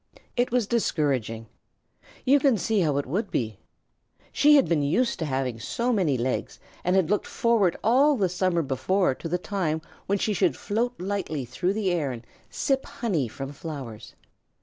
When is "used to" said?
4.81-5.25